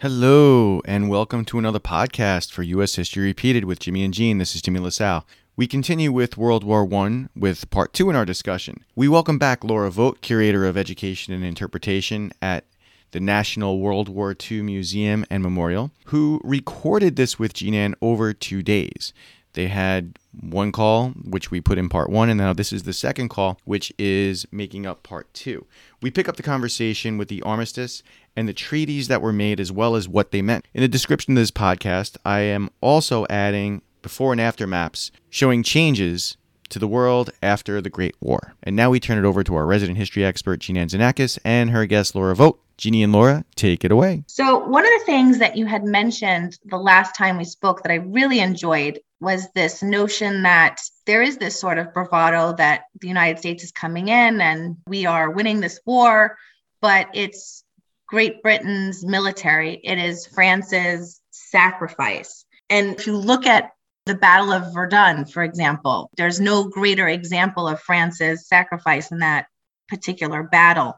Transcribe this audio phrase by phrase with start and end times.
[0.00, 2.94] Hello, and welcome to another podcast for U.S.
[2.94, 4.38] History Repeated with Jimmy and Jean.
[4.38, 5.26] This is Jimmy LaSalle.
[5.56, 8.84] We continue with World War I with part two in our discussion.
[8.94, 12.64] We welcome back Lora Vogt, Curator of Education and Interpretation at
[13.10, 18.62] the National World War II Museum and Memorial, who recorded this with Jean over two
[18.62, 19.12] days.
[19.54, 22.92] They had one call, which we put in part one, and now this is the
[22.92, 25.66] second call, which is making up part two.
[26.00, 28.02] We pick up the conversation with the armistice
[28.36, 30.66] and the treaties that were made, as well as what they meant.
[30.74, 35.62] In the description of this podcast, I am also adding before and after maps showing
[35.62, 36.36] changes
[36.68, 38.54] to the world after the Great War.
[38.62, 41.86] And now we turn it over to our resident history expert, Jean Anzanakis, and her
[41.86, 42.60] guest, Lora Vogt.
[42.76, 44.22] Jeannie and Lora, take it away.
[44.28, 47.90] So, one of the things that you had mentioned the last time we spoke that
[47.90, 53.08] I really enjoyed was this notion that there is this sort of bravado that the
[53.08, 56.36] United States is coming in and we are winning this war,
[56.80, 57.64] but it's
[58.06, 62.44] Great Britain's military, it is France's sacrifice.
[62.70, 63.72] And if you look at
[64.06, 69.46] the Battle of Verdun, for example, there's no greater example of France's sacrifice in that
[69.88, 70.96] particular battle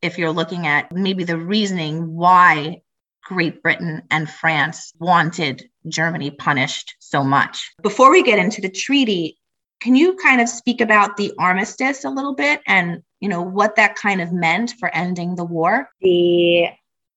[0.00, 2.82] if you're looking at maybe the reasoning why
[3.28, 7.70] Great Britain and France wanted Germany punished so much.
[7.82, 9.38] Before we get into the treaty,
[9.82, 13.76] can you kind of speak about the armistice a little bit and you know what
[13.76, 15.90] that kind of meant for ending the war?
[16.00, 16.68] The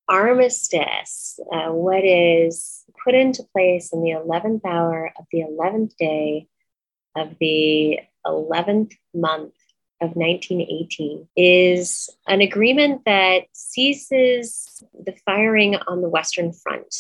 [0.10, 6.48] armistice, uh, what is put into place in the 11th hour of the 11th day
[7.16, 9.54] of the 11th month
[10.02, 16.96] of 1918 is an agreement that ceases the firing on the Western Front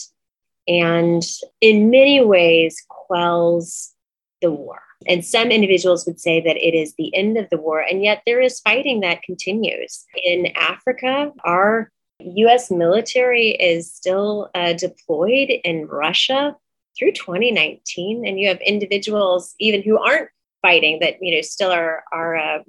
[0.67, 1.23] and,
[1.59, 3.93] in many ways, quells
[4.41, 4.81] the war.
[5.07, 8.21] And some individuals would say that it is the end of the war, and yet
[8.25, 10.05] there is fighting that continues.
[10.23, 16.55] In Africa, our US military is still uh, deployed in Russia
[16.97, 20.29] through 2019, and you have individuals even who aren't
[20.61, 22.59] fighting that you know still are are uh,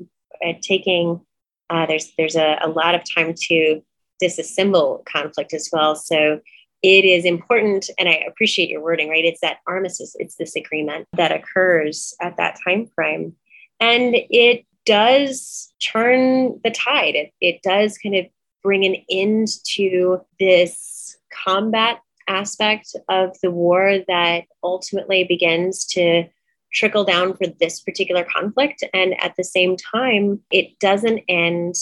[0.45, 1.21] uh, taking
[1.71, 3.83] uh, there's there's a, a lot of time to
[4.23, 5.97] disassemble conflict as well.
[5.97, 6.41] So
[6.83, 9.25] it is important, and I appreciate your wording, right?
[9.25, 13.37] It's that armistice, it's this agreement that occurs at that time frame,
[13.81, 17.15] and it does turn the tide.
[17.15, 18.27] It, it does kind of
[18.63, 26.25] bring an end to this combat aspect of the war that ultimately begins to
[26.73, 28.85] trickle down for this particular conflict.
[28.95, 31.75] And at the same time, it doesn't end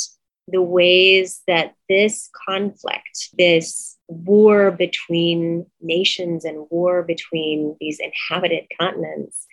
[0.48, 9.46] the ways that this conflict, this war between nations and war between these inhabited continents,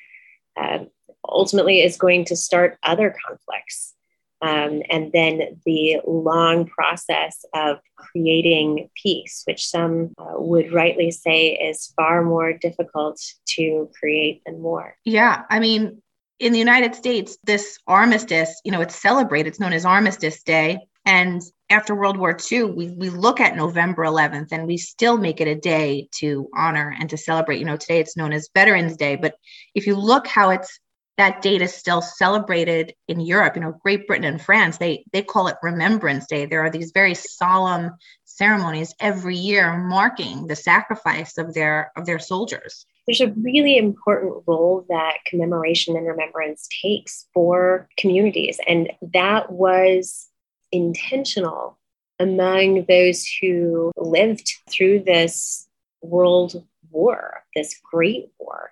[0.60, 0.80] uh,
[1.28, 3.94] ultimately is going to start other conflicts
[4.42, 11.54] um, and then the long process of creating peace, which some uh, would rightly say
[11.54, 13.20] is far more difficult
[13.56, 14.96] to create than war.
[15.06, 15.44] Yeah.
[15.50, 16.02] I mean,
[16.40, 20.80] in the United States, this armistice, you know, it's celebrated, it's known as Armistice Day.
[21.06, 25.42] And after World War II, we, we look at November 11th and we still make
[25.42, 27.60] it a day to honor and to celebrate.
[27.60, 29.16] You know, today it's known as Veterans Day.
[29.16, 29.36] But
[29.74, 30.80] if you look how it's
[31.18, 33.56] that date is still celebrated in Europe.
[33.56, 36.46] You know, Great Britain and France, they they call it Remembrance Day.
[36.46, 37.92] There are these very solemn
[38.26, 42.86] ceremonies every year marking the sacrifice of their of their soldiers.
[43.08, 50.30] There's a really important role that commemoration and remembrance takes for communities, and that was
[50.72, 51.80] intentional
[52.20, 55.68] among those who lived through this
[56.02, 58.72] world war, this great war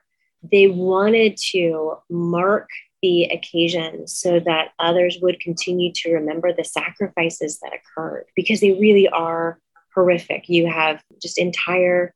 [0.51, 2.69] they wanted to mark
[3.01, 8.73] the occasion so that others would continue to remember the sacrifices that occurred because they
[8.73, 9.59] really are
[9.93, 10.49] horrific.
[10.49, 12.13] You have just entire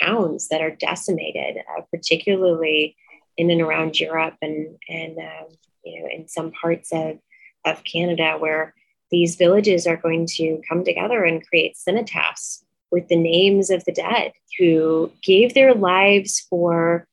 [0.00, 2.96] towns that are decimated, uh, particularly
[3.36, 5.46] in and around Europe and and um,
[5.84, 7.18] you know in some parts of
[7.64, 8.74] of Canada where
[9.10, 13.92] these villages are going to come together and create cenotaphs with the names of the
[13.92, 17.06] dead who gave their lives for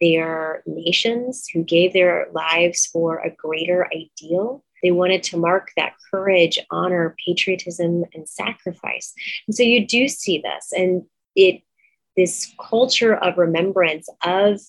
[0.00, 4.64] their nations, who gave their lives for a greater ideal.
[4.82, 9.14] They wanted to mark that courage, honor, patriotism, and sacrifice.
[9.46, 11.02] And so you do see this, and
[11.34, 11.62] it
[12.16, 14.60] this culture of remembrance of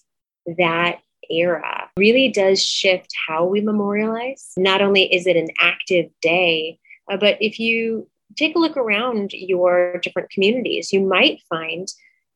[0.58, 1.00] that
[1.30, 4.52] era really does shift how we memorialize.
[4.58, 6.80] Not only is it an active day,
[7.10, 11.88] uh, but if you take a look around your different communities, you might find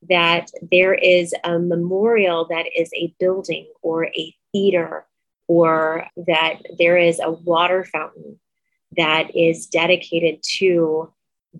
[0.08, 5.06] that there is a memorial that is a building or a theater,
[5.46, 8.38] or that there is a water fountain
[8.96, 11.12] that is dedicated to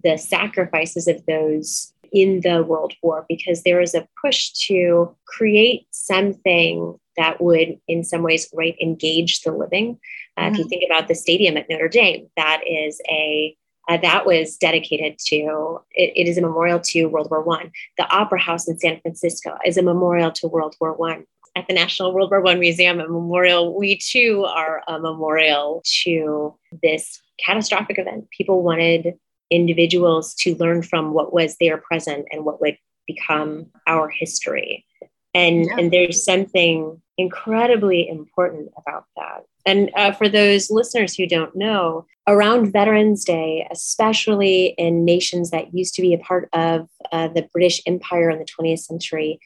[0.05, 5.87] the sacrifices of those in the World War because there is a push to create
[5.91, 9.99] something that would, in some ways, right, engage the living.
[10.37, 10.53] Uh, mm-hmm.
[10.53, 10.69] If you mm-hmm.
[10.71, 13.57] think about the stadium at Notre Dame, that is a
[13.91, 17.73] uh, that was dedicated to it, it is a memorial to World War One.
[17.99, 21.25] The Opera House in San Francisco is a memorial to World War One.
[21.57, 23.77] At the National World War One Museum, a memorial.
[23.77, 28.29] We too are a memorial to this catastrophic event.
[28.31, 29.19] People wanted
[29.51, 32.79] individuals to learn from what was their present and what would
[33.09, 34.87] become our history.
[35.35, 35.77] And, yeah.
[35.79, 39.45] and there's something incredibly important about that.
[39.67, 45.75] And uh, for those listeners who don't know, around Veterans Day, especially in nations that
[45.75, 49.41] used to be a part of uh, the British Empire in the 20th century,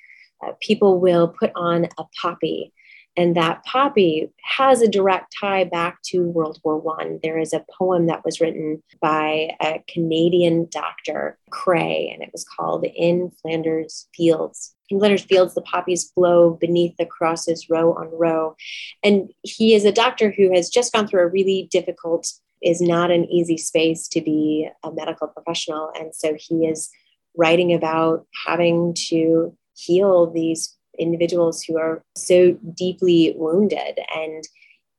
[0.44, 2.72] uh, people will put on a poppy
[3.16, 7.20] and that poppy has a direct tie back to World War One.
[7.22, 12.44] There is a poem that was written by a Canadian doctor, McCrae, and it was
[12.44, 18.11] called "In Flanders Fields." In Flanders Fields, the poppies blow beneath the crosses row on
[18.12, 18.55] row,
[19.02, 22.31] and he is a doctor who has just gone through a really difficult,
[22.62, 26.90] is not an easy space to be a medical professional, and so he is
[27.37, 34.44] writing about having to heal these individuals who are so deeply wounded and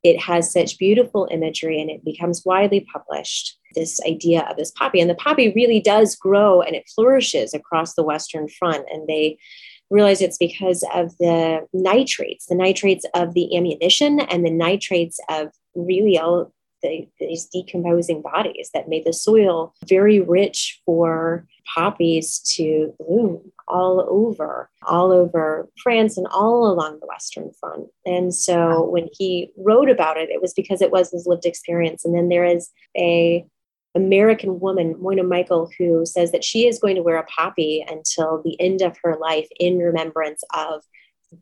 [0.04, 5.02] it has such beautiful imagery and it becomes widely published this idea of this poppy.
[5.02, 9.40] And the poppy really does grow and it flourishes across the western front and they
[9.90, 15.50] realize it's because of the nitrates the nitrates of the ammunition and the nitrates of
[15.76, 16.52] really all
[16.86, 24.06] the, these decomposing bodies that made the soil very rich for poppies to bloom all
[24.08, 27.88] over, all over France and all along the Western Front.
[28.06, 32.06] And so when he wrote about it, it was because it was his lived experience.
[32.06, 33.46] And then there is a
[33.96, 38.42] American woman, Moina Michael, who says that she is going to wear a poppy until
[38.44, 40.84] the end of her life in remembrance of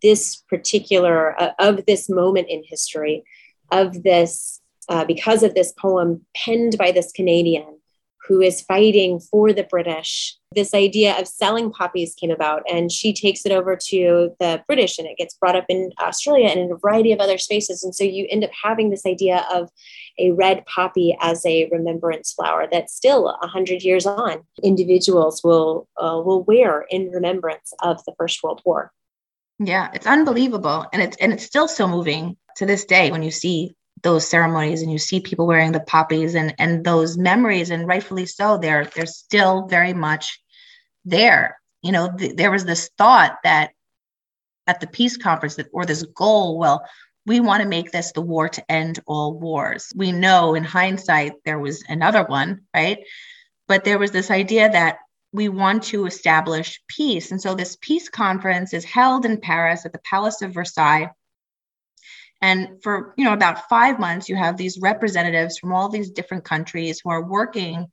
[0.01, 3.23] this particular, uh, of this moment in history,
[3.71, 7.79] of this, uh, because of this poem penned by this Canadian
[8.27, 10.37] who is fighting for the British.
[10.55, 14.97] This idea of selling poppies came about, and she takes it over to the British,
[14.97, 17.83] and it gets brought up in Australia and in a variety of other spaces.
[17.83, 19.69] And so you end up having this idea of
[20.19, 26.21] a red poppy as a remembrance flower that still 100 years on, individuals will, uh,
[26.23, 28.91] will wear in remembrance of the First World War.
[29.59, 30.85] Yeah, it's unbelievable.
[30.93, 34.81] And it's, and it's still so moving to this day when you see those ceremonies
[34.81, 38.85] and you see people wearing the poppies and and those memories and rightfully so they're
[38.85, 40.39] they're still very much
[41.05, 41.57] there.
[41.81, 43.71] You know th- there was this thought that
[44.67, 46.85] at the peace conference that or this goal well
[47.25, 49.91] we want to make this the war to end all wars.
[49.95, 52.99] We know in hindsight there was another one right?
[53.67, 54.97] But there was this idea that
[55.31, 57.31] we want to establish peace.
[57.31, 61.09] And so this peace conference is held in paris at the palace of versailles
[62.43, 66.43] and for you know about five months, you have these representatives from all these different
[66.43, 67.87] countries who are working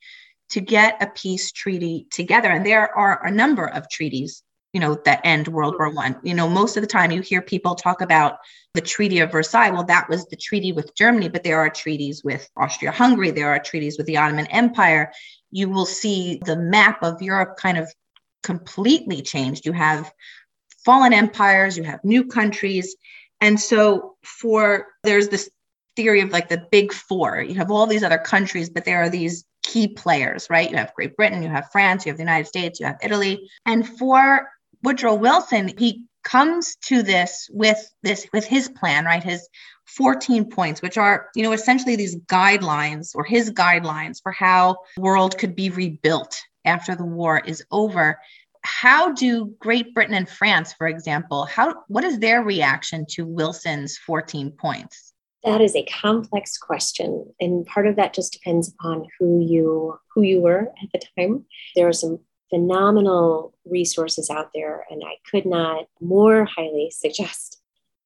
[0.50, 2.48] to get a peace treaty together.
[2.48, 4.42] And there are a number of treaties,
[4.72, 6.16] you know, that end World War One.
[6.24, 8.38] You know, most of the time you hear people talk about
[8.74, 9.70] the Treaty of Versailles.
[9.70, 13.30] Well, that was the treaty with Germany, but there are treaties with Austria-Hungary.
[13.30, 15.12] There are treaties with the Ottoman Empire.
[15.52, 17.88] You will see the map of Europe kind of
[18.42, 19.64] completely changed.
[19.64, 20.12] You have
[20.84, 22.96] fallen empires, you have new countries,
[23.40, 25.50] and so for there's this
[25.96, 27.40] theory of like the big four.
[27.40, 30.70] You have all these other countries, but there are these key players, right?
[30.70, 33.50] You have Great Britain, you have France, you have the United States, you have Italy.
[33.66, 34.48] And for
[34.82, 39.22] Woodrow Wilson, he comes to this with this with his plan, right?
[39.22, 39.48] His
[39.86, 45.02] 14 points, which are, you know, essentially these guidelines or his guidelines for how the
[45.02, 48.18] world could be rebuilt after the war is over
[48.62, 53.96] how do Great Britain and France, for example, how what is their reaction to Wilson's
[53.98, 55.12] 14 points?
[55.44, 60.22] That is a complex question, and part of that just depends upon who you who
[60.22, 61.46] you were at the time.
[61.74, 62.18] There are some
[62.50, 67.59] phenomenal resources out there, and I could not more highly suggest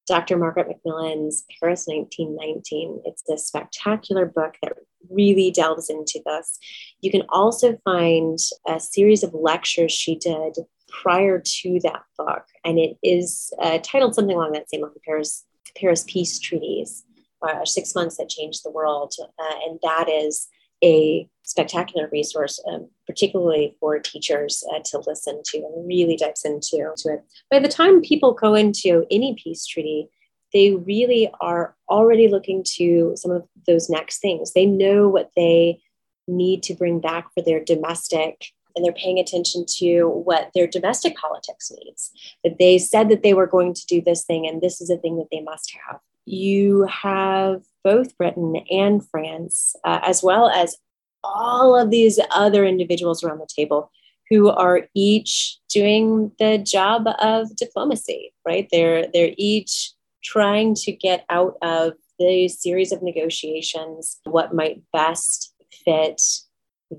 [0.07, 0.37] Dr.
[0.37, 3.01] Margaret MacMillan's Paris 1919.
[3.05, 4.73] It's a spectacular book that
[5.09, 6.59] really delves into this.
[7.01, 10.57] You can also find a series of lectures she did
[10.89, 15.45] prior to that book, and it is uh, titled something along that same line Paris,
[15.79, 17.03] Paris Peace Treaties,
[17.41, 19.13] uh, Six Months That Changed the World.
[19.19, 20.47] Uh, and that is
[20.85, 26.91] a spectacular resource, um, particularly for teachers uh, to listen to and really dives into
[26.97, 27.23] to it.
[27.51, 30.09] By the time people go into any peace treaty,
[30.53, 34.53] they really are already looking to some of those next things.
[34.53, 35.81] They know what they
[36.27, 41.15] need to bring back for their domestic and they're paying attention to what their domestic
[41.15, 42.11] politics needs.
[42.43, 44.97] That they said that they were going to do this thing, and this is a
[44.97, 45.99] thing that they must have.
[46.25, 50.77] You have both Britain and France, uh, as well as
[51.23, 53.91] all of these other individuals around the table
[54.29, 58.67] who are each doing the job of diplomacy, right?
[58.71, 65.53] They're they're each trying to get out of the series of negotiations what might best
[65.83, 66.21] fit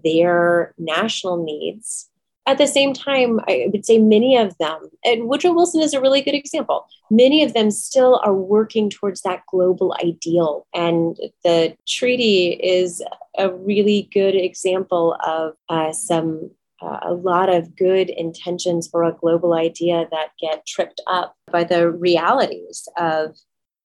[0.05, 2.09] their national needs.
[2.47, 6.01] At the same time, I would say many of them, and Woodrow Wilson is a
[6.01, 6.87] really good example.
[7.11, 10.67] Many of them still are working towards that global ideal.
[10.73, 13.03] And the treaty is
[13.37, 16.51] a really good example of uh, some
[16.83, 21.65] uh, a lot of good intentions for a global idea that get tripped up by
[21.65, 23.35] the realities of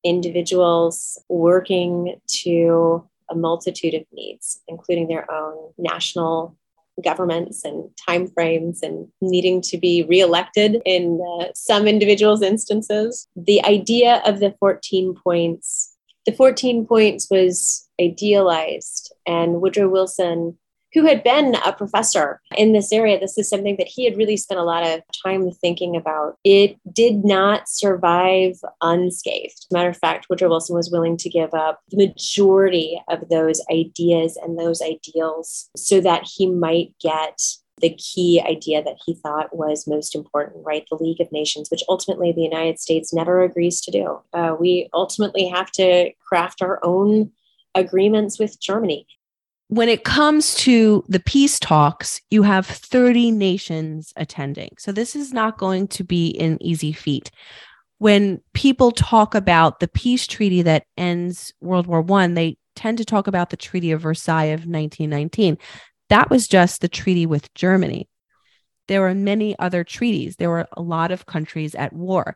[0.04, 6.58] individuals working to a multitude of needs, including their own national
[7.04, 13.28] governments and timeframes and needing to be reelected in uh, some individuals' instances.
[13.36, 15.96] The idea of the 14 points,
[16.26, 20.58] the 14 points was idealized, and Woodrow Wilson
[20.94, 23.20] who had been a professor in this area.
[23.20, 26.38] This is something that he had really spent a lot of time thinking about.
[26.44, 29.68] It did not survive unscathed.
[29.72, 34.38] Matter of fact, Woodrow Wilson was willing to give up the majority of those ideas
[34.42, 37.40] and those ideals so that he might get
[37.82, 40.86] the key idea that he thought was most important, right?
[40.90, 44.20] The League of Nations, which ultimately the United States never agrees to do.
[44.34, 47.32] Uh, we ultimately have to craft our own
[47.74, 49.08] agreements with Germany
[49.72, 54.72] when it comes to the peace talks, you have 30 nations attending.
[54.78, 57.32] So this is not going to be an easy feat.
[57.98, 63.06] When people talk about the peace treaty that ends World War One, they tend to
[63.06, 65.58] talk about the Treaty of Versailles of 1919.
[66.10, 68.10] That was just the treaty with Germany.
[68.90, 70.36] There were many other treaties.
[70.36, 72.36] There were a lot of countries at war.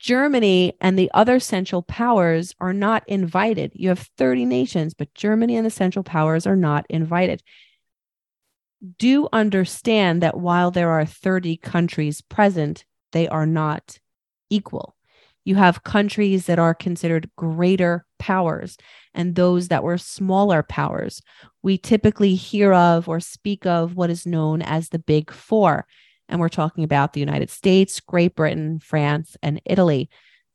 [0.00, 3.72] Germany and the other Central Powers are not invited.
[3.74, 7.42] You have 30 nations, but Germany and the Central Powers are not invited.
[8.98, 13.98] Do understand that while there are 30 countries present, they are not
[14.48, 14.96] equal.
[15.44, 18.78] You have countries that are considered greater powers
[19.12, 21.20] and those that were smaller powers.
[21.62, 25.86] We typically hear of or speak of what is known as the Big Four.
[26.30, 30.08] And we're talking about the United States, Great Britain, France, and Italy.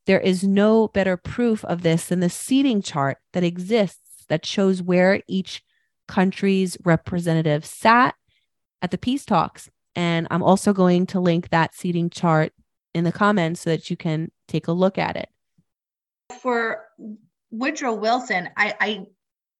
[0.05, 4.81] There is no better proof of this than the seating chart that exists that shows
[4.81, 5.63] where each
[6.07, 8.15] country's representative sat
[8.81, 9.69] at the peace talks.
[9.95, 12.53] And I'm also going to link that seating chart
[12.93, 15.29] in the comments so that you can take a look at it.
[16.41, 16.85] For
[17.51, 19.05] Woodrow Wilson, I, I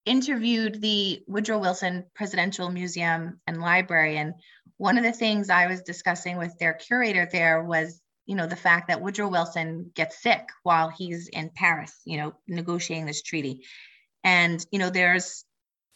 [0.06, 4.34] interviewed the Woodrow Wilson Presidential Museum and Library, and
[4.78, 8.56] one of the things I was discussing with their curator there was, you know, the
[8.56, 13.64] fact that Woodrow Wilson gets sick while he's in Paris, you know, negotiating this treaty.
[14.24, 15.46] And, you know, there's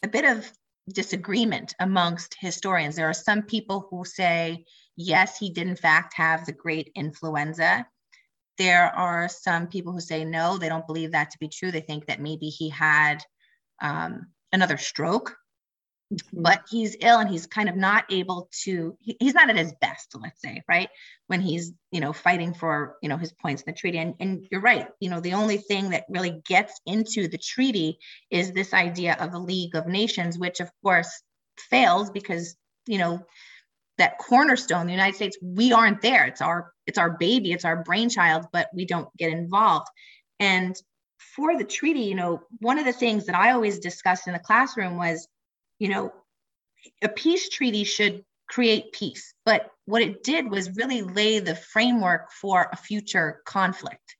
[0.03, 0.49] a bit of
[0.93, 2.95] disagreement amongst historians.
[2.95, 7.85] There are some people who say, yes, he did in fact have the great influenza.
[8.57, 11.71] There are some people who say, no, they don't believe that to be true.
[11.71, 13.23] They think that maybe he had
[13.81, 15.35] um, another stroke.
[16.33, 19.73] But he's ill and he's kind of not able to he, he's not at his
[19.79, 20.89] best let's say right?
[21.27, 23.99] When he's you know fighting for you know his points in the treaty.
[23.99, 27.99] And, and you're right you know the only thing that really gets into the treaty
[28.31, 31.21] is this idea of a league of nations which of course
[31.69, 32.55] fails because
[32.87, 33.23] you know
[33.97, 36.25] that cornerstone the united states we aren't there.
[36.25, 39.87] It's our it's our baby it's our brainchild but we don't get involved.
[40.39, 40.75] And
[41.35, 44.39] for the treaty you know one of the things that i always discussed in the
[44.39, 45.27] classroom was
[45.79, 46.13] you know,
[47.01, 49.33] a peace treaty should create peace.
[49.45, 54.15] But what it did was really lay the framework for a future conflict.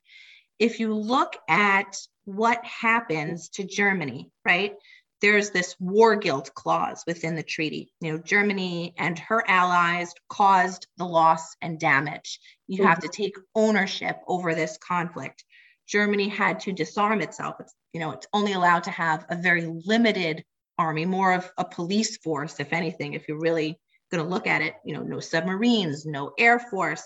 [0.57, 4.73] If you look at what happens to Germany, right?
[5.21, 7.91] There's this war guilt clause within the treaty.
[7.99, 12.39] You know, Germany and her allies caused the loss and damage.
[12.67, 13.23] You have to mm-hmm.
[13.23, 15.43] take ownership over this conflict.
[15.87, 17.55] Germany had to disarm itself.
[17.59, 20.45] It's, you know, it's only allowed to have a very limited
[20.79, 23.77] army, more of a police force, if anything, if you're really
[24.11, 27.03] going to look at it, you know, no submarines, no air force,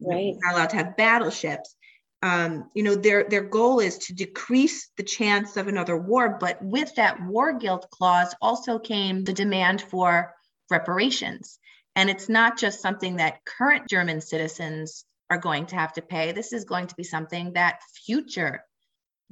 [0.00, 0.34] right.
[0.42, 1.74] not allowed to have battleships.
[2.22, 6.36] Um, you know, their their goal is to decrease the chance of another war.
[6.38, 10.34] But with that war guilt clause also came the demand for
[10.70, 11.58] reparations.
[11.96, 16.32] And it's not just something that current German citizens are going to have to pay.
[16.32, 18.64] This is going to be something that future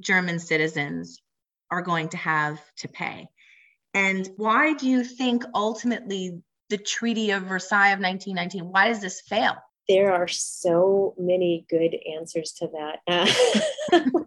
[0.01, 1.21] German citizens
[1.69, 3.27] are going to have to pay.
[3.93, 8.71] And why do you think ultimately the Treaty of Versailles of 1919?
[8.71, 9.55] Why does this fail?
[9.89, 12.99] There are so many good answers to that.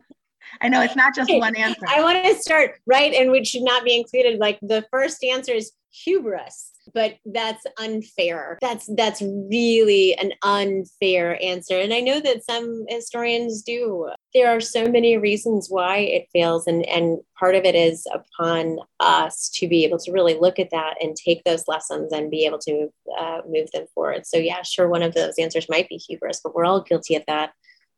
[0.60, 1.86] I know it's not just one answer.
[1.88, 4.38] I want to start right, and which should not be included.
[4.38, 8.58] Like the first answer is hubris but that's unfair.
[8.60, 11.78] That's that's really an unfair answer.
[11.78, 14.10] And i know that some historians do.
[14.34, 18.78] There are so many reasons why it fails and and part of it is upon
[19.00, 22.44] us to be able to really look at that and take those lessons and be
[22.44, 24.26] able to uh, move them forward.
[24.26, 27.24] So yeah sure one of those answers might be hubris but we're all guilty of
[27.26, 27.52] that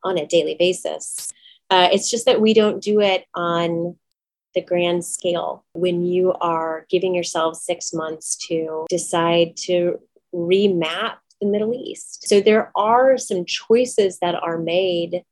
[0.05, 1.33] on a daily basis.
[1.69, 3.97] Uh, it's just that we don't do it on
[4.57, 10.01] the grand scale when you are giving yourself six months to decide to
[10.35, 12.27] remap the Middle East.
[12.27, 15.23] So there are some choices that are made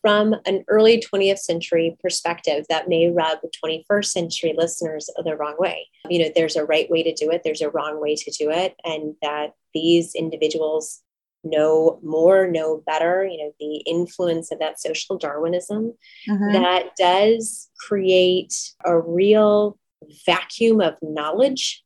[0.00, 5.88] from an early 20th century perspective that may rub 21st century listeners the wrong way.
[6.08, 8.50] You know, there's a right way to do it, there's a wrong way to do
[8.50, 11.02] it, and that these individuals
[11.48, 15.94] know more, know better, you know, the influence of that social Darwinism
[16.28, 16.52] mm-hmm.
[16.52, 19.78] that does create a real
[20.26, 21.82] vacuum of knowledge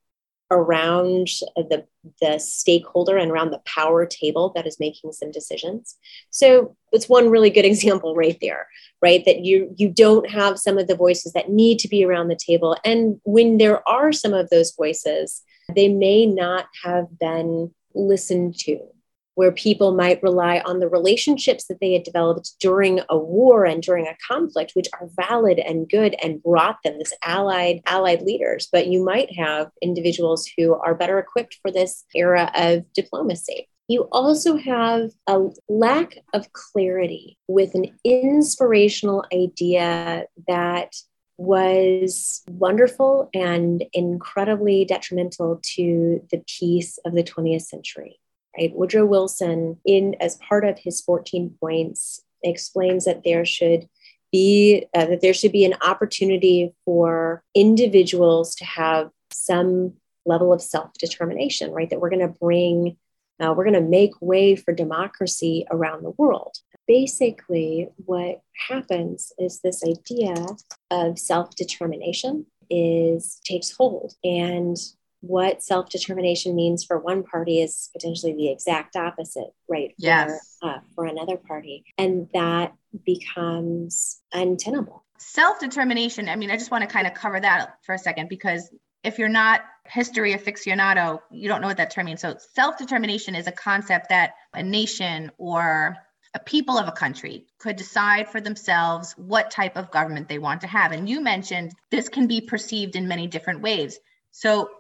[0.50, 1.85] around the,
[2.21, 5.97] the stakeholder and around the power table that is making some decisions.
[6.31, 8.67] So it's one really good example right there,
[9.00, 9.25] right?
[9.25, 12.37] That you you don't have some of the voices that need to be around the
[12.37, 12.76] table.
[12.85, 15.43] And when there are some of those voices,
[15.75, 18.81] they may not have been listened to
[19.35, 23.83] where people might rely on the relationships that they had developed during a war and
[23.83, 28.69] during a conflict, which are valid and good and brought them this allied allied leaders.
[28.71, 33.69] But you might have individuals who are better equipped for this era of diplomacy.
[33.89, 40.95] You also have a lack of clarity with an inspirational idea that
[41.39, 48.21] was wonderful and incredibly detrimental to the peace of the 20th century
[48.57, 48.75] right?
[48.75, 53.88] Woodrow Wilson, in as part of his 14 points, explains that there should
[54.33, 59.94] be uh, that there should be an opportunity for individuals to have some
[60.25, 61.90] level of self-determination, right?
[61.90, 62.96] That we're going to bring,
[63.40, 66.57] uh, we're going to make way for democracy around the world.
[66.87, 70.35] Basically, what happens is this idea
[70.90, 74.77] of self-determination is takes hold and
[75.20, 79.94] what self determination means for one party is potentially the exact opposite, right?
[79.98, 80.56] Yes.
[80.61, 81.85] For, uh, for another party.
[81.98, 85.04] And that becomes untenable.
[85.18, 88.28] Self determination, I mean, I just want to kind of cover that for a second
[88.28, 88.70] because
[89.02, 92.20] if you're not history aficionado, you don't know what that term means.
[92.20, 95.96] So, self determination is a concept that a nation or
[96.35, 100.61] a people of a country could decide for themselves what type of government they want
[100.61, 100.92] to have.
[100.92, 103.98] And you mentioned this can be perceived in many different ways.
[104.30, 104.70] So,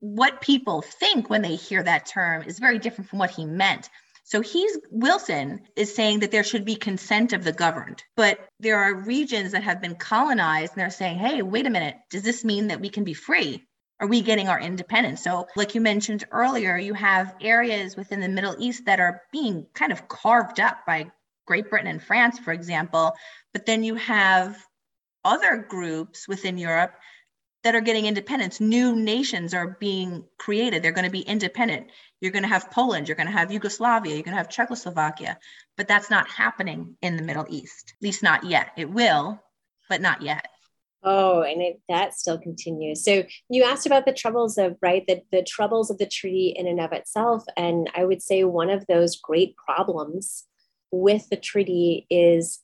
[0.00, 3.88] what people think when they hear that term is very different from what he meant.
[4.24, 8.78] So he's Wilson is saying that there should be consent of the governed, but there
[8.78, 12.44] are regions that have been colonized and they're saying, hey, wait a minute, does this
[12.44, 13.66] mean that we can be free?
[13.98, 15.22] Are we getting our independence?
[15.22, 19.66] So, like you mentioned earlier, you have areas within the Middle East that are being
[19.74, 21.10] kind of carved up by
[21.46, 23.12] Great Britain and France, for example.
[23.52, 24.56] But then you have
[25.24, 26.94] other groups within Europe
[27.62, 28.60] that are getting independence.
[28.60, 30.82] New nations are being created.
[30.82, 31.88] They're going to be independent.
[32.20, 35.38] You're going to have Poland, you're going to have Yugoslavia, you're going to have Czechoslovakia,
[35.76, 38.72] but that's not happening in the Middle East, at least not yet.
[38.76, 39.42] It will,
[39.88, 40.46] but not yet.
[41.02, 43.02] Oh, and it, that still continues.
[43.02, 46.66] So you asked about the troubles of right the, the troubles of the treaty in
[46.66, 50.44] and of itself, and I would say one of those great problems
[50.92, 52.60] with the treaty is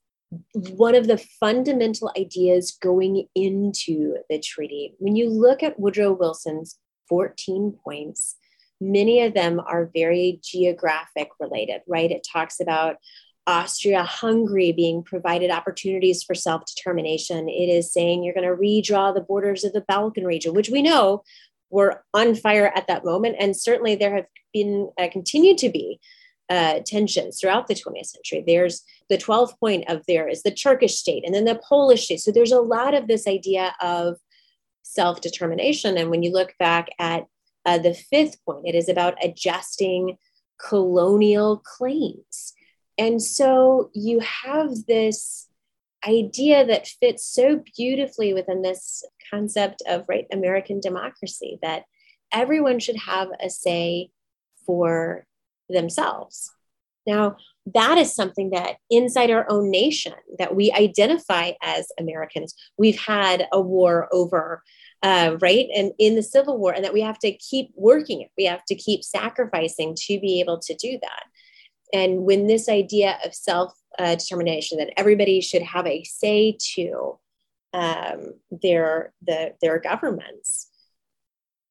[0.52, 4.94] one of the fundamental ideas going into the treaty.
[4.98, 8.36] When you look at Woodrow Wilson's 14 points,
[8.80, 12.10] many of them are very geographic related, right?
[12.10, 12.96] It talks about
[13.46, 17.48] Austria Hungary being provided opportunities for self determination.
[17.48, 20.82] It is saying you're going to redraw the borders of the Balkan region, which we
[20.82, 21.22] know
[21.70, 23.36] were on fire at that moment.
[23.38, 26.00] And certainly there have been, uh, continued to be
[26.48, 28.44] uh, tensions throughout the 20th century.
[28.46, 32.20] There's the 12th point of there is the Turkish state and then the Polish state.
[32.20, 34.16] So there's a lot of this idea of
[34.82, 35.96] self determination.
[35.96, 37.24] And when you look back at
[37.64, 40.16] uh, the fifth point, it is about adjusting
[40.58, 42.54] colonial claims.
[42.96, 45.48] And so you have this
[46.06, 51.82] idea that fits so beautifully within this concept of right American democracy that
[52.32, 54.10] everyone should have a say
[54.64, 55.26] for
[55.68, 56.50] themselves.
[57.06, 57.36] Now,
[57.74, 63.46] that is something that inside our own nation that we identify as Americans, we've had
[63.52, 64.62] a war over
[65.02, 65.68] uh, right?
[65.74, 68.30] And in the Civil War, and that we have to keep working it.
[68.36, 71.24] We have to keep sacrificing to be able to do that.
[71.92, 77.18] And when this idea of self uh, determination that everybody should have a say to
[77.72, 80.70] um, their the, their governments,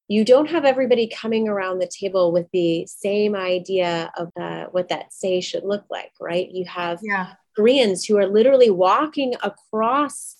[0.07, 4.89] you don't have everybody coming around the table with the same idea of uh, what
[4.89, 6.49] that say should look like, right?
[6.51, 7.33] You have yeah.
[7.55, 10.35] Koreans who are literally walking across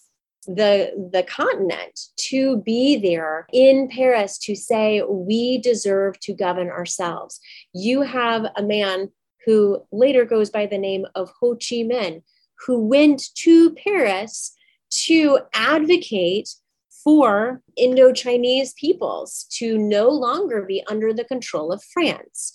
[0.47, 7.39] the the continent to be there in Paris to say we deserve to govern ourselves.
[7.73, 9.09] You have a man
[9.45, 12.21] who later goes by the name of Ho Chi Minh,
[12.65, 14.55] who went to Paris
[14.91, 16.49] to advocate
[17.05, 22.51] for Indo-Chinese peoples to no longer be under the control of France.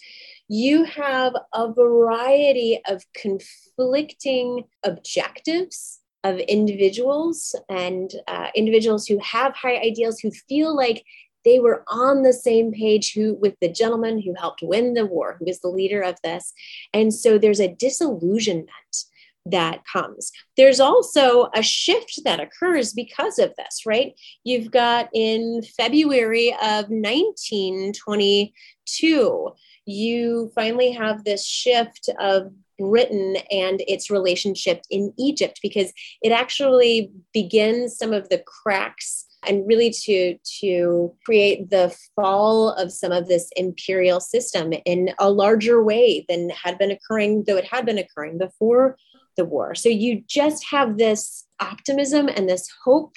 [0.49, 9.77] You have a variety of conflicting objectives of individuals and uh, individuals who have high
[9.77, 11.05] ideals who feel like
[11.45, 15.37] they were on the same page who with the gentleman who helped win the war
[15.39, 16.53] who is the leader of this
[16.93, 18.69] and so there's a disillusionment
[19.47, 20.31] that comes.
[20.57, 24.13] There's also a shift that occurs because of this right?
[24.45, 29.53] You've got in february of 1922
[29.87, 37.11] you finally have this shift of Britain and its relationship in Egypt because it actually
[37.33, 43.29] begins some of the cracks and really to to create the fall of some of
[43.29, 47.99] this imperial system in a larger way than had been occurring though it had been
[47.99, 48.97] occurring before
[49.37, 53.15] the war so you just have this optimism and this hope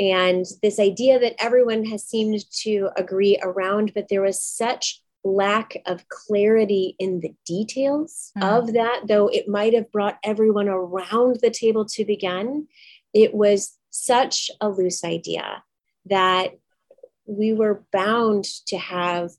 [0.00, 5.76] and this idea that everyone has seemed to agree around but there was such lack
[5.86, 8.58] of clarity in the details mm.
[8.58, 12.66] of that, though it might have brought everyone around the table to begin,
[13.14, 15.62] it was such a loose idea
[16.06, 16.52] that
[17.26, 19.30] we were bound to have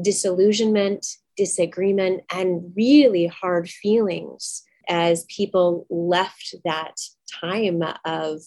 [0.00, 6.96] disillusionment, disagreement, and really hard feelings as people left that
[7.40, 8.40] time of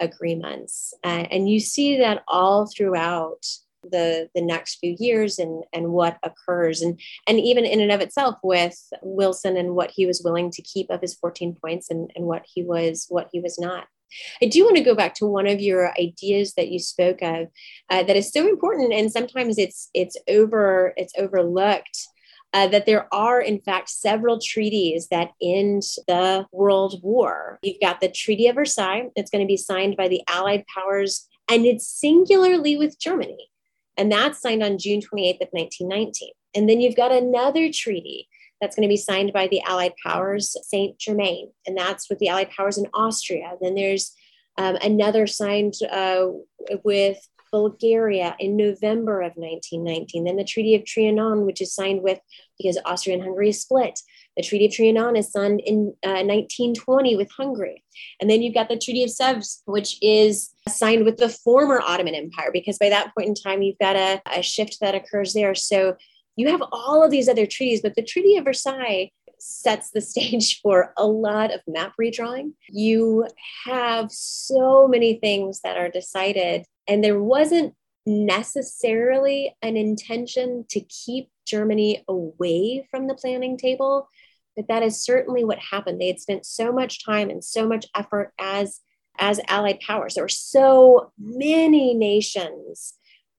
[0.00, 0.92] agreements.
[1.04, 3.44] Uh, and you see that all throughout
[3.90, 8.00] the the next few years and and what occurs and and even in and of
[8.00, 12.10] itself with wilson and what he was willing to keep of his 14 points and
[12.16, 13.86] and what he was what he was not
[14.42, 17.48] I do want to go back to one of your ideas that you spoke of
[17.90, 22.06] uh, that is so important, and sometimes it's it's over it's overlooked.
[22.52, 27.58] Uh, that there are, in fact, several treaties that end the World War.
[27.62, 31.28] You've got the Treaty of Versailles, it's going to be signed by the Allied powers,
[31.50, 33.50] and it's singularly with Germany.
[33.96, 36.30] And that's signed on June 28th of 1919.
[36.54, 38.28] And then you've got another treaty
[38.60, 42.28] that's going to be signed by the Allied powers, Saint Germain, and that's with the
[42.28, 43.52] Allied powers in Austria.
[43.60, 44.14] Then there's
[44.56, 46.28] um, another signed uh,
[46.82, 47.18] with
[47.50, 50.24] Bulgaria in November of 1919.
[50.24, 52.20] Then the Treaty of Trianon, which is signed with
[52.58, 54.00] because Austria and Hungary split.
[54.36, 57.82] The Treaty of Trianon is signed in uh, 1920 with Hungary.
[58.20, 62.14] And then you've got the Treaty of Sèvres, which is signed with the former Ottoman
[62.14, 65.54] Empire, because by that point in time, you've got a, a shift that occurs there.
[65.54, 65.96] So
[66.36, 70.60] you have all of these other treaties, but the Treaty of Versailles sets the stage
[70.60, 72.52] for a lot of map redrawing.
[72.68, 73.26] You
[73.64, 77.74] have so many things that are decided, and there wasn't
[78.06, 84.08] necessarily an intention to keep Germany away from the planning table,
[84.54, 86.00] but that is certainly what happened.
[86.00, 88.80] They had spent so much time and so much effort as
[89.18, 90.14] as allied powers.
[90.14, 92.94] There were so many nations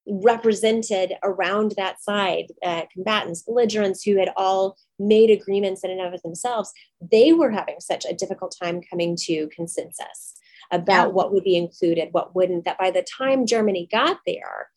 [0.08, 6.20] represented around that side, uh, combatants, belligerents who had all made agreements in and of
[6.22, 10.37] themselves, they were having such a difficult time coming to consensus
[10.70, 12.64] about what would be included, what wouldn't.
[12.64, 14.68] That by the time Germany got there,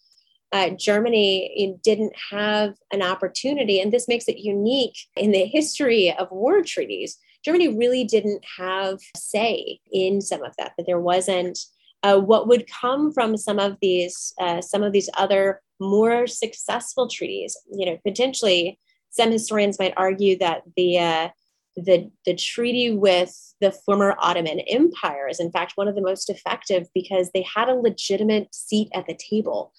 [0.51, 6.31] uh, Germany didn't have an opportunity, and this makes it unique in the history of
[6.31, 7.17] war treaties.
[7.43, 11.57] Germany really didn't have say in some of that, that there wasn't
[12.03, 17.07] uh, what would come from some of these uh, some of these other more successful
[17.07, 17.57] treaties.
[17.71, 21.29] You know, potentially some historians might argue that the uh,
[21.75, 26.29] the the treaty with the former Ottoman Empire is in fact one of the most
[26.29, 29.73] effective because they had a legitimate seat at the table,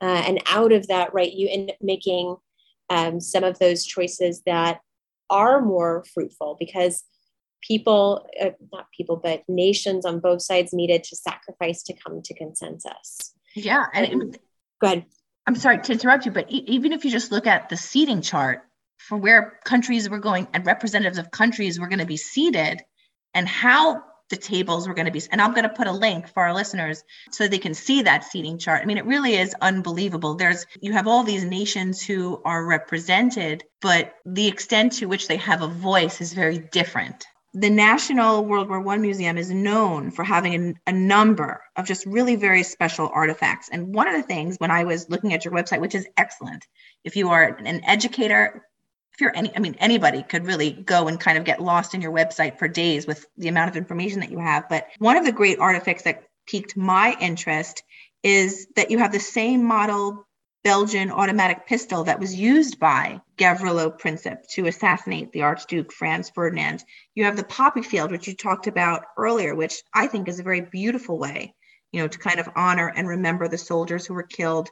[0.00, 2.36] uh, and out of that, right, you end up making
[2.90, 4.80] um, some of those choices that
[5.30, 7.04] are more fruitful because
[7.62, 12.34] people, uh, not people, but nations on both sides needed to sacrifice to come to
[12.34, 13.34] consensus.
[13.54, 13.86] Yeah.
[13.92, 14.40] And it,
[14.80, 15.06] go ahead.
[15.46, 18.20] I'm sorry to interrupt you, but e- even if you just look at the seating
[18.20, 18.62] chart
[18.98, 22.82] for where countries were going and representatives of countries were going to be seated
[23.34, 26.26] and how the tables were going to be and i'm going to put a link
[26.28, 28.82] for our listeners so they can see that seating chart.
[28.82, 30.34] I mean it really is unbelievable.
[30.34, 35.36] There's you have all these nations who are represented but the extent to which they
[35.36, 37.24] have a voice is very different.
[37.54, 42.04] The national world war one museum is known for having a, a number of just
[42.04, 43.70] really very special artifacts.
[43.70, 46.66] And one of the things when i was looking at your website which is excellent
[47.04, 48.66] if you are an educator
[49.16, 52.02] if you're any, I mean, anybody could really go and kind of get lost in
[52.02, 54.68] your website for days with the amount of information that you have.
[54.68, 57.82] But one of the great artifacts that piqued my interest
[58.22, 60.26] is that you have the same model
[60.64, 66.84] Belgian automatic pistol that was used by Gavrilo Princip to assassinate the Archduke Franz Ferdinand.
[67.14, 70.42] You have the poppy field, which you talked about earlier, which I think is a
[70.42, 71.54] very beautiful way,
[71.90, 74.68] you know, to kind of honor and remember the soldiers who were killed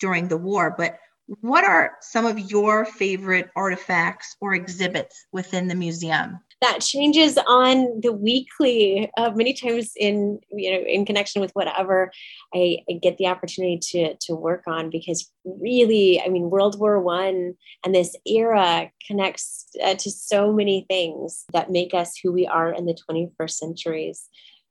[0.00, 0.74] during the war.
[0.76, 0.98] But
[1.40, 6.38] what are some of your favorite artifacts or exhibits within the museum?
[6.62, 9.10] That changes on the weekly.
[9.16, 12.10] Uh, many times, in you know, in connection with whatever
[12.54, 17.00] I, I, get the opportunity to to work on, because really, I mean, World War
[17.00, 22.46] One and this era connects uh, to so many things that make us who we
[22.46, 24.28] are in the 21st centuries.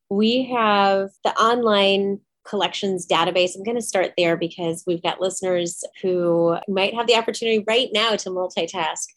[0.10, 3.56] We have the online collections database.
[3.56, 7.90] I'm going to start there because we've got listeners who might have the opportunity right
[7.92, 9.08] now to multitask.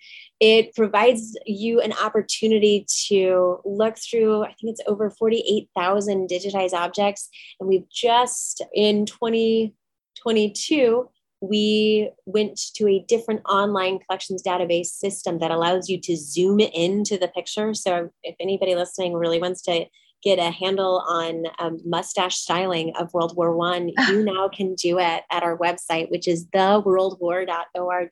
[0.40, 7.28] It provides you an opportunity to look through, I think it's over 48,000 digitized objects.
[7.58, 11.10] And we've just in 2022,
[11.40, 17.16] we went to a different online collections database system that allows you to zoom into
[17.16, 17.74] the picture.
[17.74, 19.86] So if anybody listening really wants to
[20.22, 24.98] get a handle on um, mustache styling of World War One, you now can do
[24.98, 28.09] it at our website, which is theworldwar.org.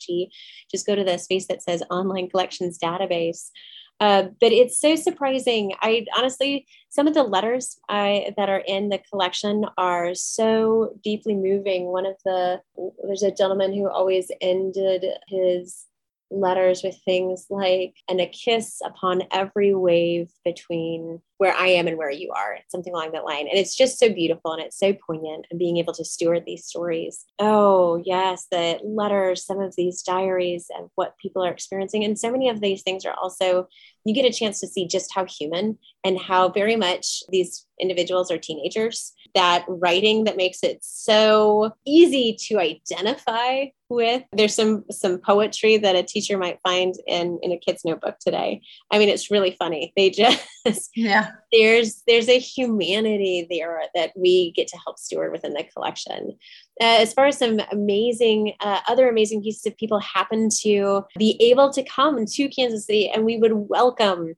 [0.71, 3.51] Just go to the space that says online collections database.
[3.99, 5.73] Uh, but it's so surprising.
[5.81, 11.35] I honestly, some of the letters I, that are in the collection are so deeply
[11.35, 11.87] moving.
[11.87, 12.61] One of the,
[13.05, 15.87] there's a gentleman who always ended his
[16.31, 21.99] letters with things like, and a kiss upon every wave between where I am and
[21.99, 23.47] where you are, something along that line.
[23.49, 26.65] And it's just so beautiful and it's so poignant and being able to steward these
[26.65, 27.25] stories.
[27.39, 32.05] Oh, yes, the letters, some of these diaries of what people are experiencing.
[32.05, 33.69] And so many of these things are also,
[34.05, 38.31] you get a chance to see just how human and how very much these individuals
[38.31, 44.23] are teenagers that writing that makes it so easy to identify with.
[44.33, 48.63] There's some some poetry that a teacher might find in in a kid's notebook today.
[48.91, 49.93] I mean it's really funny.
[49.95, 50.11] They
[50.67, 51.33] just yeah.
[51.53, 56.37] there's there's a humanity there that we get to help steward within the collection.
[56.81, 61.37] Uh, as far as some amazing uh, other amazing pieces of people happen to be
[61.41, 64.35] able to come to kansas city and we would welcome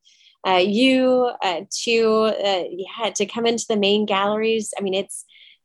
[0.46, 4.72] uh, you uh, to uh, yeah to come into the main galleries.
[4.79, 5.24] I mean, it's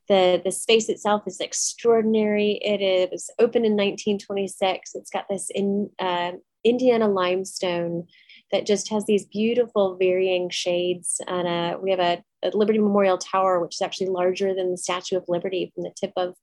[0.09, 2.59] the the space itself is extraordinary.
[2.63, 4.91] It is open in 1926.
[4.95, 6.33] It's got this in uh,
[6.63, 8.07] Indiana limestone
[8.51, 11.19] that just has these beautiful varying shades.
[11.27, 14.77] And uh, we have a, a, Liberty Memorial Tower, which is actually larger than the
[14.77, 16.35] Statue of Liberty from the tip of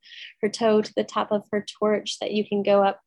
[0.43, 3.01] her toe to the top of her torch that you can go up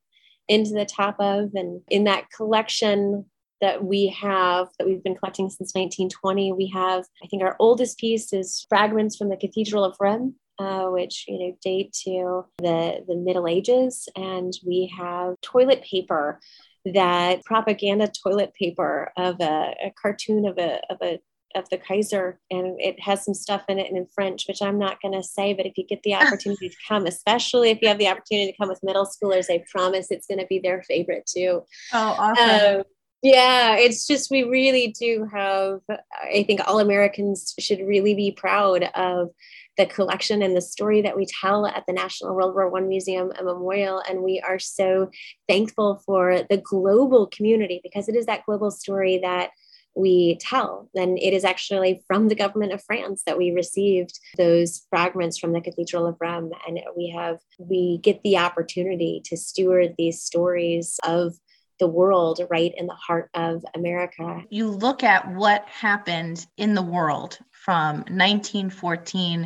[0.47, 1.51] into the top of.
[1.53, 3.25] And in that collection,
[3.63, 6.51] that we have that we've been collecting since 1920.
[6.51, 10.87] We have, I think, our oldest piece is fragments from the Cathedral of Rheims, uh,
[10.87, 16.41] which you know date to the the Middle Ages, and we have toilet paper
[16.85, 21.19] that propaganda toilet paper of a, a cartoon of a of a
[21.55, 24.77] of the Kaiser, and it has some stuff in it and in French, which I'm
[24.77, 25.53] not going to say.
[25.53, 28.57] But if you get the opportunity to come, especially if you have the opportunity to
[28.57, 31.61] come with middle schoolers, I promise it's going to be their favorite too.
[31.93, 32.79] Oh, awesome!
[32.79, 32.83] Um,
[33.23, 35.79] yeah, it's just we really do have.
[35.89, 39.29] I think all Americans should really be proud of
[39.77, 43.31] the collection and the story that we tell at the National World War One Museum
[43.31, 45.09] and Memorial, and we are so
[45.47, 49.51] thankful for the global community because it is that global story that
[49.95, 50.89] we tell.
[50.93, 55.53] And it is actually from the government of France that we received those fragments from
[55.53, 56.51] the Cathedral of Rheims.
[56.67, 61.35] And we have, we get the opportunity to steward these stories of
[61.83, 64.41] the world right in the heart of America.
[64.49, 69.41] You look at what happened in the world from 1914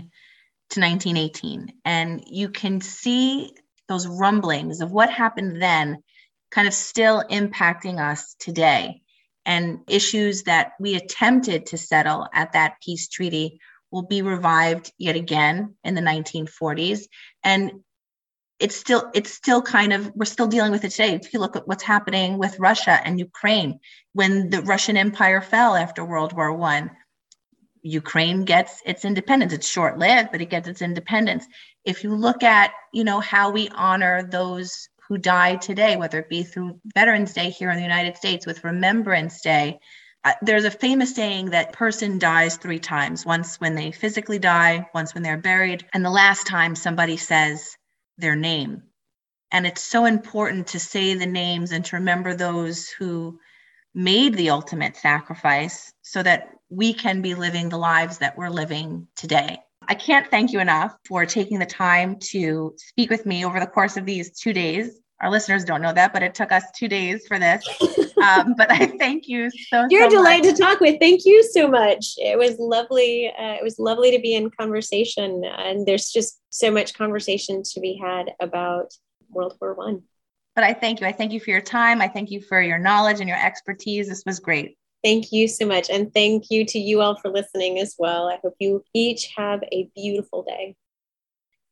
[0.70, 3.56] to 1918, and you can see
[3.88, 6.04] those rumblings of what happened then
[6.52, 9.02] kind of still impacting us today.
[9.48, 15.16] And issues that we attempted to settle at that peace treaty will be revived yet
[15.16, 17.08] again in the 1940s.
[17.44, 17.72] And
[18.60, 21.56] it's still it's still kind of we're still dealing with it today if you look
[21.56, 23.80] at what's happening with russia and ukraine
[24.14, 26.90] when the russian empire fell after world war one
[27.84, 29.54] Ukraine gets its independence.
[29.54, 31.46] It's short lived, but it gets its independence.
[31.86, 36.30] If you look at, you know, how we honor those who die today, whether it
[36.30, 39.80] be through Veterans Day here in the United States with Remembrance Day,
[40.26, 44.90] uh, there's a famous saying that person dies three times once when they physically die,
[44.94, 47.77] once when they're buried, and the last time somebody says
[48.18, 48.84] their name.
[49.52, 53.40] And it's so important to say the names and to remember those who
[53.94, 59.08] made the ultimate sacrifice so that we can be living the lives that we're living
[59.16, 59.60] today.
[59.88, 63.68] I can't thank you enough for taking the time to speak with me over the
[63.68, 65.00] course of these two days.
[65.22, 67.68] Our listeners don't know that, but it took us two days for this.
[68.22, 69.88] Um, but I thank you so.
[69.90, 70.56] You're so a delight much.
[70.56, 71.00] to talk with.
[71.00, 72.16] Thank you so much.
[72.18, 73.28] It was lovely.
[73.28, 77.80] Uh, it was lovely to be in conversation, and there's just so much conversation to
[77.80, 78.94] be had about
[79.30, 80.04] World War One.
[80.56, 81.08] But I thank you.
[81.08, 82.02] I thank you for your time.
[82.02, 84.08] I thank you for your knowledge and your expertise.
[84.08, 84.78] This was great.
[85.04, 85.90] Thank you so much.
[85.90, 88.28] And thank you to you all for listening as well.
[88.28, 90.76] I hope you each have a beautiful day.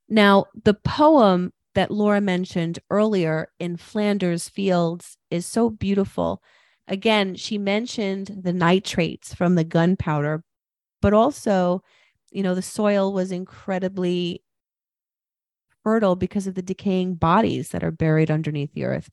[0.08, 6.42] Now, the poem that Lora mentioned earlier in Flanders Fields is so beautiful.
[6.88, 10.44] Again, she mentioned the nitrates from the gunpowder,
[11.02, 11.84] but also,
[12.32, 14.42] you know, the soil was incredibly
[15.84, 19.10] fertile because of the decaying bodies that are buried underneath the earth,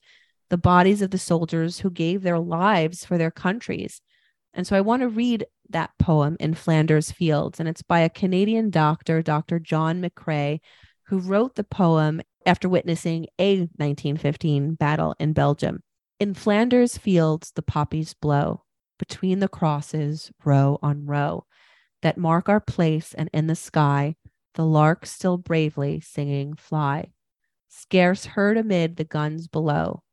[0.49, 4.01] the bodies of the soldiers who gave their lives for their countries.
[4.53, 8.09] And so I want to read that poem in Flanders Fields, and it's by a
[8.09, 9.59] Canadian doctor, Dr.
[9.59, 10.59] John McCrae,
[11.07, 15.81] who wrote the poem after witnessing a 1915 battle in Belgium.
[16.19, 18.63] In Flanders fields, the poppies blow
[18.99, 21.45] between the crosses, row on row,
[22.01, 24.15] that mark our place, and in the sky,
[24.53, 27.11] the larks still bravely singing fly.
[27.67, 30.03] Scarce heard amid the guns below.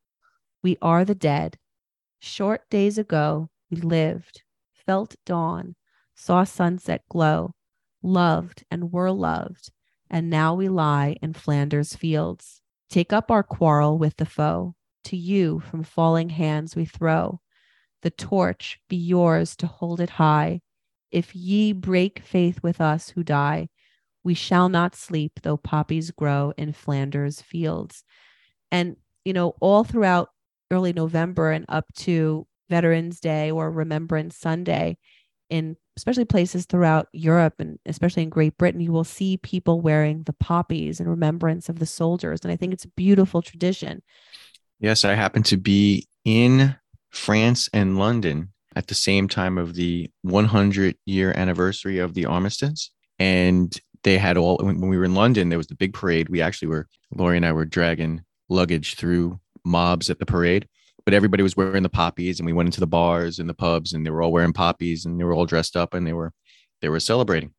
[0.62, 1.58] We are the dead.
[2.18, 5.76] Short days ago, we lived, felt dawn,
[6.14, 7.54] saw sunset glow,
[8.02, 9.70] loved and were loved
[10.10, 12.60] and now we lie in Flanders fields.
[12.90, 14.74] Take up our quarrel with the foe.
[15.04, 17.40] To you from falling hands we throw.
[18.02, 20.60] The torch be yours to hold it high.
[21.10, 23.68] If ye break faith with us who die,
[24.22, 28.04] we shall not sleep though poppies grow in Flanders fields.
[28.70, 30.28] And, you know, all throughout
[30.70, 34.98] early November and up to Veterans Day or Remembrance Sunday
[35.50, 40.22] in especially places throughout Europe and especially in Great Britain, you will see people wearing
[40.22, 42.40] the poppies in remembrance of the soldiers.
[42.42, 44.02] And I think it's a beautiful tradition.
[44.78, 46.74] Yes, I happened to be in
[47.10, 52.90] France and London at the same time of the 100 year anniversary of the armistice.
[53.18, 56.28] And they had all, when we were in London, there was the big parade.
[56.30, 60.66] We actually were, Lori and I were dragging luggage through mobs at the parade
[61.10, 63.92] but everybody was wearing the poppies and we went into the bars and the pubs
[63.92, 66.32] and they were all wearing poppies and they were all dressed up and they were
[66.82, 67.52] they were celebrating.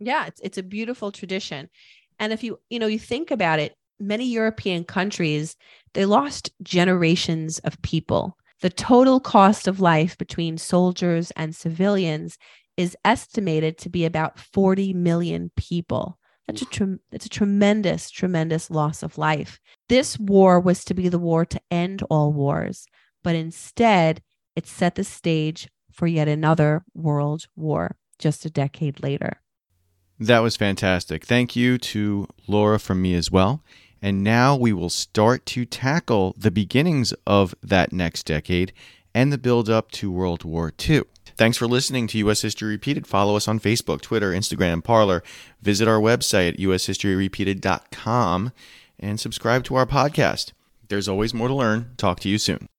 [0.00, 1.70] Yeah it's, it's a beautiful tradition.
[2.18, 5.54] And if you you know you think about it many european countries
[5.94, 8.36] they lost generations of people.
[8.60, 12.38] The total cost of life between soldiers and civilians
[12.76, 16.18] is estimated to be about 40 million people
[16.50, 19.60] that's a tre- a tremendous tremendous loss of life.
[19.88, 22.86] This war was to be the war to end all wars,
[23.22, 24.22] but instead
[24.56, 29.40] it set the stage for yet another world war just a decade later.
[30.18, 31.24] That was fantastic.
[31.24, 33.62] Thank you to Lora from me as well.
[34.02, 38.72] And now we will start to tackle the beginnings of that next decade
[39.14, 41.02] and the build up to World War II.
[41.36, 42.42] Thanks for listening to U.S.
[42.42, 43.06] History Repeated.
[43.06, 45.22] Follow us on Facebook, Twitter, Instagram, Parler.
[45.62, 48.52] Visit our website at ushistoryrepeated.com
[48.98, 50.52] and subscribe to our podcast.
[50.88, 51.92] There's always more to learn.
[51.96, 52.68] Talk to you soon.